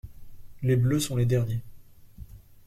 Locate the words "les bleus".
0.63-0.99